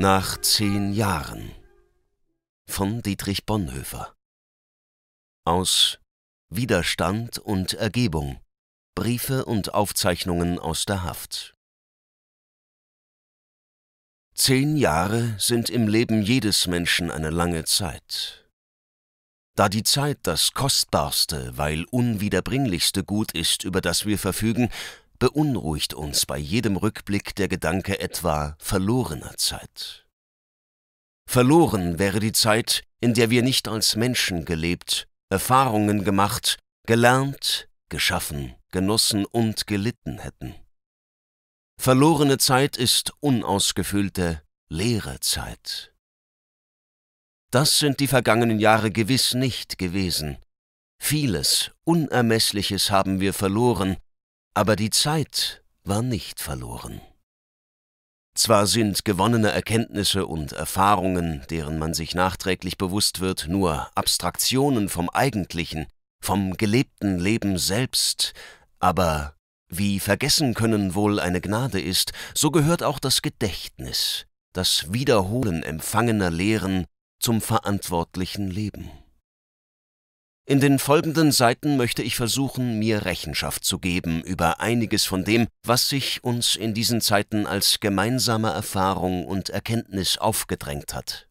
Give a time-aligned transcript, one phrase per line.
[0.00, 1.50] Nach zehn Jahren.
[2.70, 4.14] Von Dietrich Bonhoeffer.
[5.44, 5.98] Aus
[6.50, 8.38] Widerstand und Ergebung.
[8.94, 11.56] Briefe und Aufzeichnungen aus der Haft.
[14.36, 18.48] Zehn Jahre sind im Leben jedes Menschen eine lange Zeit.
[19.56, 24.70] Da die Zeit das kostbarste, weil unwiederbringlichste Gut ist, über das wir verfügen,
[25.18, 30.06] beunruhigt uns bei jedem Rückblick der Gedanke etwa verlorener Zeit.
[31.28, 38.54] Verloren wäre die Zeit, in der wir nicht als Menschen gelebt, Erfahrungen gemacht, gelernt, geschaffen,
[38.70, 40.54] genossen und gelitten hätten.
[41.80, 45.92] Verlorene Zeit ist unausgefüllte, leere Zeit.
[47.50, 50.38] Das sind die vergangenen Jahre gewiss nicht gewesen.
[51.00, 53.96] Vieles, Unermessliches haben wir verloren,
[54.58, 57.00] aber die Zeit war nicht verloren.
[58.34, 65.10] Zwar sind gewonnene Erkenntnisse und Erfahrungen, deren man sich nachträglich bewusst wird, nur Abstraktionen vom
[65.10, 65.86] Eigentlichen,
[66.20, 68.32] vom gelebten Leben selbst,
[68.80, 69.36] aber
[69.68, 76.30] wie vergessen können wohl eine Gnade ist, so gehört auch das Gedächtnis, das Wiederholen empfangener
[76.30, 76.86] Lehren
[77.20, 78.90] zum verantwortlichen Leben.
[80.48, 85.46] In den folgenden Seiten möchte ich versuchen, mir Rechenschaft zu geben über einiges von dem,
[85.62, 91.28] was sich uns in diesen Zeiten als gemeinsame Erfahrung und Erkenntnis aufgedrängt hat.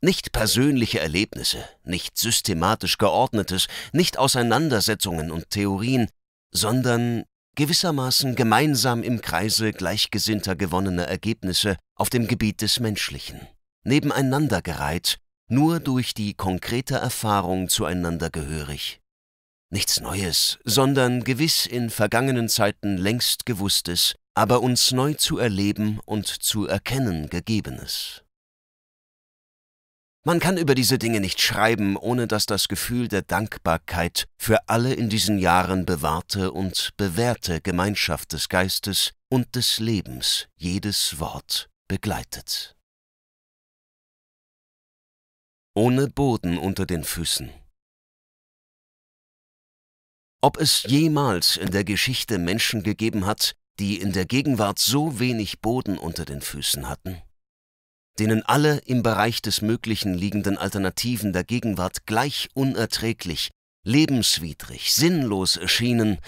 [0.00, 6.08] Nicht persönliche Erlebnisse, nicht systematisch geordnetes, nicht Auseinandersetzungen und Theorien,
[6.52, 7.24] sondern
[7.56, 13.40] gewissermaßen gemeinsam im Kreise gleichgesinnter gewonnener Ergebnisse auf dem Gebiet des Menschlichen,
[13.82, 15.18] nebeneinandergereiht
[15.50, 19.00] nur durch die konkrete Erfahrung zueinander gehörig.
[19.72, 26.26] Nichts Neues, sondern gewiss in vergangenen Zeiten längst gewusstes, aber uns neu zu erleben und
[26.26, 28.22] zu erkennen gegebenes.
[30.24, 34.92] Man kann über diese Dinge nicht schreiben, ohne dass das Gefühl der Dankbarkeit für alle
[34.94, 42.76] in diesen Jahren bewahrte und bewährte Gemeinschaft des Geistes und des Lebens jedes Wort begleitet
[45.80, 47.48] ohne Boden unter den Füßen.
[50.42, 55.62] Ob es jemals in der Geschichte Menschen gegeben hat, die in der Gegenwart so wenig
[55.62, 57.22] Boden unter den Füßen hatten,
[58.18, 63.48] denen alle im Bereich des Möglichen liegenden Alternativen der Gegenwart gleich unerträglich,
[63.82, 66.18] lebenswidrig, sinnlos erschienen,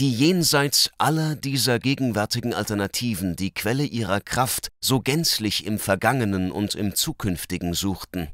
[0.00, 6.74] die jenseits aller dieser gegenwärtigen Alternativen die Quelle ihrer Kraft so gänzlich im Vergangenen und
[6.74, 8.28] im Zukünftigen suchten,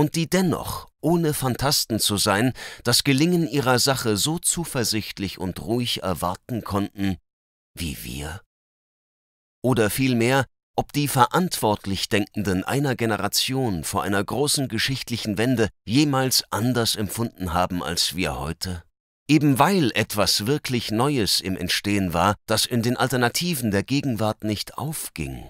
[0.00, 6.02] und die dennoch, ohne Phantasten zu sein, das Gelingen ihrer Sache so zuversichtlich und ruhig
[6.02, 7.18] erwarten konnten
[7.74, 8.40] wie wir?
[9.62, 16.96] Oder vielmehr, ob die verantwortlich Denkenden einer Generation vor einer großen geschichtlichen Wende jemals anders
[16.96, 18.82] empfunden haben als wir heute?
[19.28, 24.78] Eben weil etwas wirklich Neues im Entstehen war, das in den Alternativen der Gegenwart nicht
[24.78, 25.46] aufging.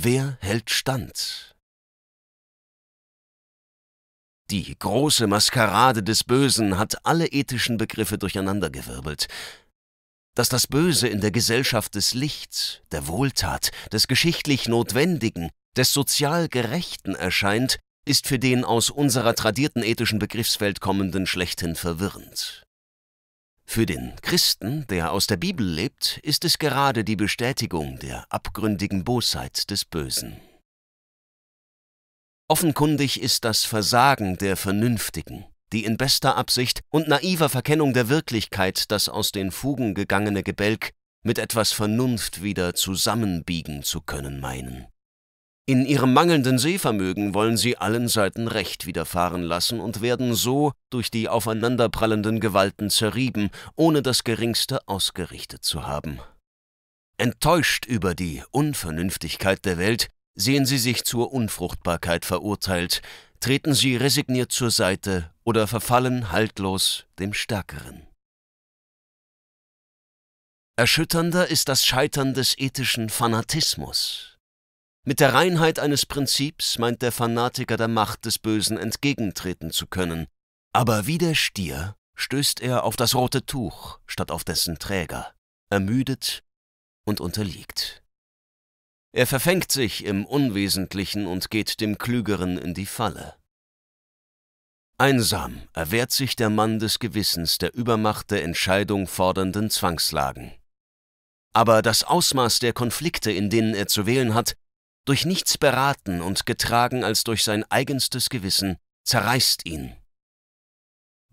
[0.00, 1.56] Wer hält stand?
[4.48, 9.26] Die große Maskerade des Bösen hat alle ethischen Begriffe durcheinandergewirbelt.
[10.36, 16.46] Dass das Böse in der Gesellschaft des Lichts, der Wohltat, des geschichtlich Notwendigen, des sozial
[16.48, 22.62] Gerechten erscheint, ist für den aus unserer tradierten ethischen Begriffswelt kommenden schlechthin verwirrend.
[23.70, 29.04] Für den Christen, der aus der Bibel lebt, ist es gerade die Bestätigung der abgründigen
[29.04, 30.40] Bosheit des Bösen.
[32.48, 38.90] Offenkundig ist das Versagen der Vernünftigen, die in bester Absicht und naiver Verkennung der Wirklichkeit
[38.90, 44.86] das aus den Fugen gegangene Gebälk mit etwas Vernunft wieder zusammenbiegen zu können meinen.
[45.68, 51.10] In ihrem mangelnden Sehvermögen wollen sie allen Seiten Recht widerfahren lassen und werden so durch
[51.10, 56.20] die aufeinanderprallenden Gewalten zerrieben, ohne das geringste ausgerichtet zu haben.
[57.18, 63.02] Enttäuscht über die Unvernünftigkeit der Welt, sehen sie sich zur Unfruchtbarkeit verurteilt,
[63.38, 68.06] treten sie resigniert zur Seite oder verfallen haltlos dem Stärkeren.
[70.76, 74.37] Erschütternder ist das Scheitern des ethischen Fanatismus,
[75.04, 80.26] mit der Reinheit eines Prinzips meint der Fanatiker der Macht des Bösen entgegentreten zu können,
[80.72, 85.32] aber wie der Stier stößt er auf das rote Tuch statt auf dessen Träger,
[85.70, 86.42] ermüdet
[87.06, 88.02] und unterliegt.
[89.12, 93.34] Er verfängt sich im Unwesentlichen und geht dem Klügeren in die Falle.
[94.98, 100.52] Einsam erwehrt sich der Mann des Gewissens der Übermacht der Entscheidung fordernden Zwangslagen.
[101.54, 104.56] aber das Ausmaß der Konflikte, in denen er zu wählen hat,
[105.08, 109.96] durch nichts beraten und getragen als durch sein eigenstes Gewissen, zerreißt ihn.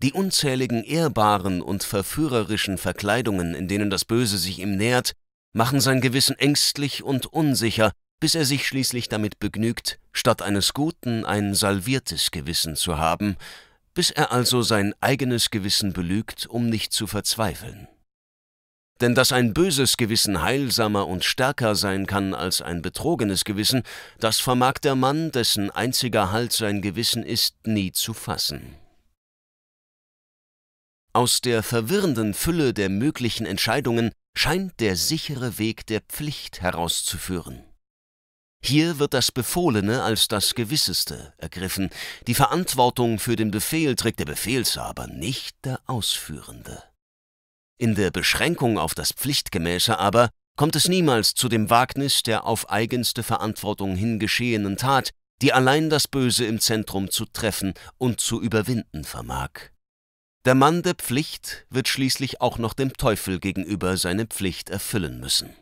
[0.02, 5.12] Die unzähligen ehrbaren und verführerischen Verkleidungen, in denen das Böse sich ihm nähert,
[5.52, 11.26] machen sein Gewissen ängstlich und unsicher, bis er sich schließlich damit begnügt, statt eines guten
[11.26, 13.36] ein salviertes Gewissen zu haben,
[13.92, 17.88] bis er also sein eigenes Gewissen belügt, um nicht zu verzweifeln.
[19.00, 23.82] Denn dass ein böses Gewissen heilsamer und stärker sein kann als ein betrogenes Gewissen,
[24.18, 28.74] das vermag der Mann, dessen einziger Halt sein Gewissen ist, nie zu fassen.
[31.12, 37.64] Aus der verwirrenden Fülle der möglichen Entscheidungen scheint der sichere Weg der Pflicht herauszuführen.
[38.62, 41.90] Hier wird das Befohlene als das Gewisseste ergriffen.
[42.26, 46.82] Die Verantwortung für den Befehl trägt der Befehlshaber, nicht der Ausführende.
[47.78, 52.70] In der Beschränkung auf das Pflichtgemäße aber kommt es niemals zu dem Wagnis der auf
[52.70, 55.10] eigenste Verantwortung hin geschehenen Tat,
[55.42, 59.50] die allein das Böse im Zentrum zu treffen und zu überwinden vermag.
[60.46, 65.54] Der Mann der Pflicht wird schließlich auch noch dem Teufel gegenüber seine Pflicht erfüllen müssen.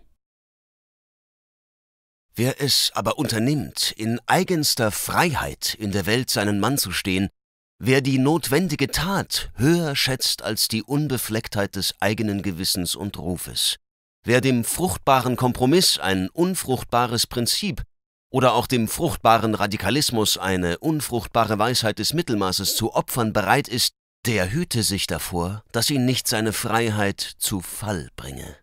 [2.37, 7.31] Wer es aber unternimmt, in eigenster Freiheit in der Welt seinen Mann zu stehen,
[7.79, 13.76] Wer die notwendige Tat höher schätzt als die Unbeflecktheit des eigenen Gewissens und Rufes,
[14.25, 17.82] wer dem fruchtbaren Kompromiss ein unfruchtbares Prinzip
[18.31, 23.94] oder auch dem fruchtbaren Radikalismus eine unfruchtbare Weisheit des Mittelmaßes zu opfern bereit ist,
[24.25, 28.56] der hüte sich davor, dass ihn nicht seine Freiheit zu Fall bringe.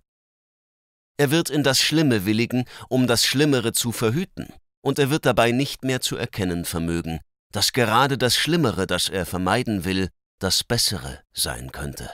[1.18, 5.52] Er wird in das Schlimme willigen, um das Schlimmere zu verhüten, und er wird dabei
[5.52, 7.20] nicht mehr zu erkennen vermögen,
[7.52, 10.10] dass gerade das Schlimmere, das er vermeiden will,
[10.40, 12.10] das Bessere sein könnte.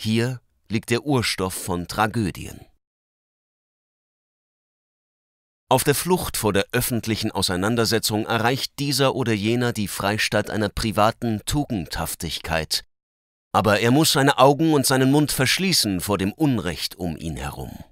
[0.00, 2.60] Hier liegt der Urstoff von Tragödien.
[5.70, 11.42] Auf der Flucht vor der öffentlichen Auseinandersetzung erreicht dieser oder jener die Freistatt einer privaten
[11.44, 12.84] Tugendhaftigkeit,
[13.52, 17.84] aber er muss seine Augen und seinen Mund verschließen vor dem Unrecht um ihn herum.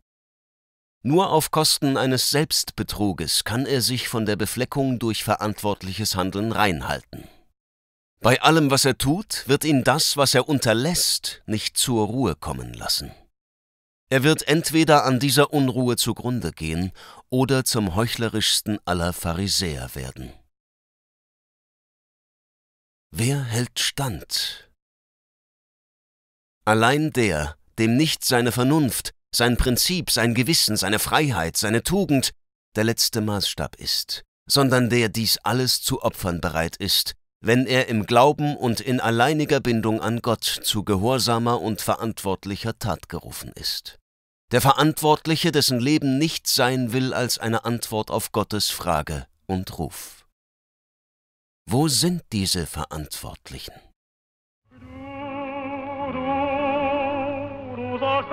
[1.06, 7.28] Nur auf Kosten eines Selbstbetruges kann er sich von der Befleckung durch verantwortliches Handeln reinhalten.
[8.18, 12.74] Bei allem, was er tut, wird ihn das, was er unterlässt, nicht zur Ruhe kommen
[12.74, 13.12] lassen.
[14.10, 16.90] Er wird entweder an dieser Unruhe zugrunde gehen
[17.30, 20.32] oder zum heuchlerischsten aller Pharisäer werden.
[23.12, 24.72] Wer hält stand?
[26.64, 32.32] Allein der, dem nicht seine Vernunft, sein Prinzip, sein Gewissen, seine Freiheit, seine Tugend
[32.74, 38.06] der letzte Maßstab ist, sondern der dies alles zu opfern bereit ist, wenn er im
[38.06, 43.98] Glauben und in alleiniger Bindung an Gott zu gehorsamer und verantwortlicher Tat gerufen ist.
[44.52, 50.26] Der Verantwortliche, dessen Leben nichts sein will als eine Antwort auf Gottes Frage und Ruf.
[51.68, 53.74] Wo sind diese Verantwortlichen?
[54.70, 54.78] Du,
[56.12, 58.30] du, du sollst